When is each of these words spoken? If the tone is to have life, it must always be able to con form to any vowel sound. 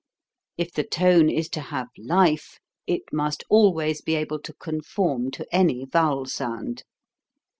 If 0.57 0.71
the 0.73 0.83
tone 0.83 1.29
is 1.29 1.47
to 1.49 1.61
have 1.61 1.89
life, 1.95 2.57
it 2.87 3.03
must 3.13 3.43
always 3.51 4.01
be 4.01 4.15
able 4.15 4.39
to 4.39 4.53
con 4.55 4.81
form 4.81 5.29
to 5.29 5.45
any 5.55 5.85
vowel 5.85 6.25
sound. 6.25 6.83